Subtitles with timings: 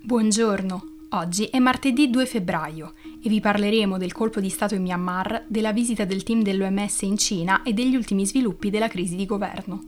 [0.00, 5.44] Buongiorno, oggi è martedì 2 febbraio e vi parleremo del colpo di Stato in Myanmar,
[5.48, 9.80] della visita del team dell'OMS in Cina e degli ultimi sviluppi della crisi di governo.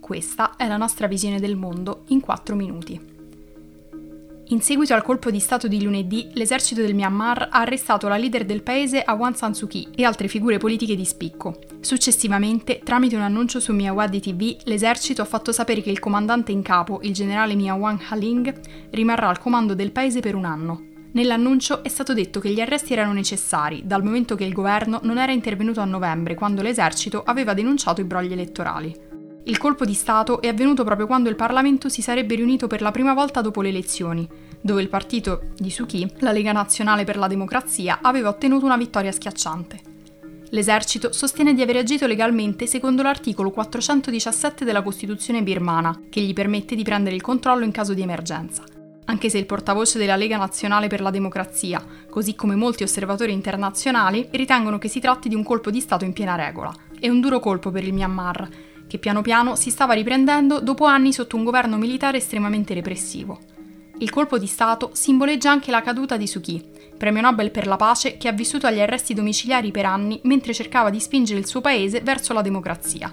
[0.00, 3.13] Questa è la nostra visione del mondo in 4 minuti.
[4.48, 8.44] In seguito al colpo di Stato di lunedì, l'esercito del Myanmar ha arrestato la leader
[8.44, 11.58] del paese Aung San Suu Kyi e altre figure politiche di spicco.
[11.80, 16.60] Successivamente, tramite un annuncio su Myawaddi TV, l'esercito ha fatto sapere che il comandante in
[16.60, 18.60] capo, il generale Myawang Haling,
[18.90, 20.88] rimarrà al comando del paese per un anno.
[21.12, 25.16] Nell'annuncio è stato detto che gli arresti erano necessari, dal momento che il governo non
[25.16, 29.13] era intervenuto a novembre, quando l'esercito aveva denunciato i brogli elettorali.
[29.46, 32.90] Il colpo di Stato è avvenuto proprio quando il Parlamento si sarebbe riunito per la
[32.90, 34.26] prima volta dopo le elezioni,
[34.58, 39.12] dove il partito di Suki, la Lega Nazionale per la Democrazia, aveva ottenuto una vittoria
[39.12, 39.80] schiacciante.
[40.48, 46.74] L'esercito sostiene di aver agito legalmente secondo l'articolo 417 della Costituzione birmana, che gli permette
[46.74, 48.62] di prendere il controllo in caso di emergenza.
[49.06, 54.26] Anche se il portavoce della Lega Nazionale per la Democrazia, così come molti osservatori internazionali,
[54.30, 56.72] ritengono che si tratti di un colpo di Stato in piena regola.
[56.98, 58.48] È un duro colpo per il Myanmar,
[58.94, 63.40] che piano piano si stava riprendendo dopo anni sotto un governo militare estremamente repressivo.
[63.98, 66.64] Il colpo di Stato simboleggia anche la caduta di Suki,
[66.96, 70.90] premio Nobel per la pace che ha vissuto agli arresti domiciliari per anni mentre cercava
[70.90, 73.12] di spingere il suo paese verso la democrazia.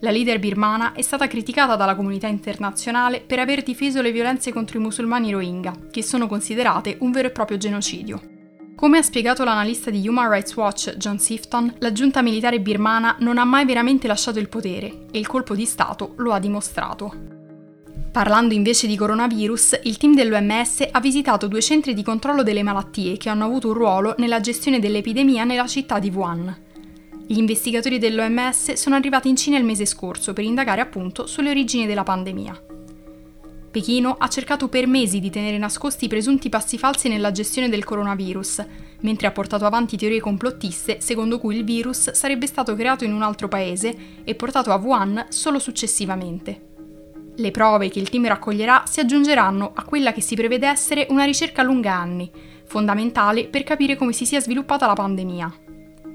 [0.00, 4.78] La leader birmana è stata criticata dalla comunità internazionale per aver difeso le violenze contro
[4.78, 8.35] i musulmani Rohingya, che sono considerate un vero e proprio genocidio.
[8.76, 13.38] Come ha spiegato l'analista di Human Rights Watch John Sifton, la giunta militare birmana non
[13.38, 17.10] ha mai veramente lasciato il potere e il colpo di Stato lo ha dimostrato.
[18.12, 23.16] Parlando invece di coronavirus, il team dell'OMS ha visitato due centri di controllo delle malattie
[23.16, 26.54] che hanno avuto un ruolo nella gestione dell'epidemia nella città di Wuhan.
[27.26, 31.86] Gli investigatori dell'OMS sono arrivati in Cina il mese scorso per indagare appunto sulle origini
[31.86, 32.75] della pandemia.
[33.76, 37.84] Pechino ha cercato per mesi di tenere nascosti i presunti passi falsi nella gestione del
[37.84, 38.64] coronavirus,
[39.00, 43.20] mentre ha portato avanti teorie complottiste secondo cui il virus sarebbe stato creato in un
[43.20, 43.94] altro paese
[44.24, 46.68] e portato a Wuhan solo successivamente.
[47.36, 51.24] Le prove che il team raccoglierà si aggiungeranno a quella che si prevede essere una
[51.24, 52.30] ricerca lunga anni,
[52.64, 55.54] fondamentale per capire come si sia sviluppata la pandemia.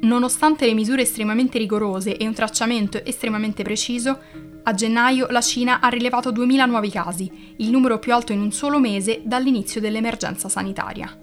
[0.02, 4.18] Nonostante le misure estremamente rigorose e un tracciamento estremamente preciso,
[4.64, 8.52] a gennaio la Cina ha rilevato 2.000 nuovi casi, il numero più alto in un
[8.52, 11.16] solo mese dall'inizio dell'emergenza sanitaria.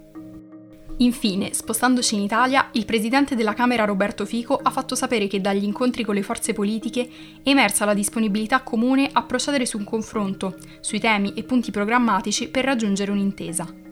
[1.00, 5.62] Infine, spostandoci in Italia, il presidente della Camera Roberto Fico ha fatto sapere che dagli
[5.62, 7.09] incontri con le forze politiche
[7.43, 12.49] è emersa la disponibilità comune a procedere su un confronto sui temi e punti programmatici
[12.49, 13.87] per raggiungere un'intesa.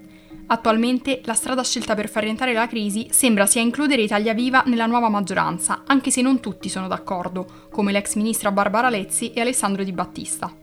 [0.49, 4.87] Attualmente la strada scelta per far rientrare la crisi sembra sia includere Italia Viva nella
[4.87, 9.83] nuova maggioranza, anche se non tutti sono d'accordo, come l'ex ministra Barbara Lezzi e Alessandro
[9.83, 10.55] Di Battista.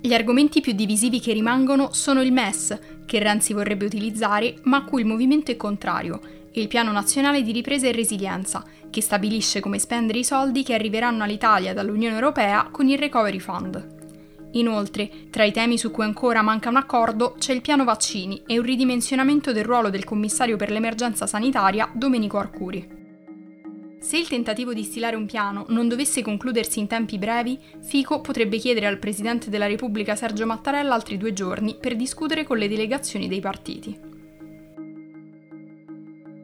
[0.00, 4.84] Gli argomenti più divisivi che rimangono sono il MES, che Renzi vorrebbe utilizzare, ma a
[4.84, 6.20] cui il movimento è contrario,
[6.52, 10.74] e il Piano Nazionale di Ripresa e Resilienza, che stabilisce come spendere i soldi che
[10.74, 13.97] arriveranno all'Italia dall'Unione Europea con il Recovery Fund.
[14.52, 18.58] Inoltre, tra i temi su cui ancora manca un accordo c'è il piano vaccini e
[18.58, 22.96] un ridimensionamento del ruolo del commissario per l'emergenza sanitaria Domenico Arcuri.
[24.00, 28.56] Se il tentativo di stilare un piano non dovesse concludersi in tempi brevi, Fico potrebbe
[28.58, 33.28] chiedere al Presidente della Repubblica Sergio Mattarella altri due giorni per discutere con le delegazioni
[33.28, 33.98] dei partiti.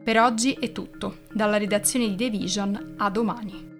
[0.03, 3.74] Per oggi è tutto, dalla redazione di The Vision a domani.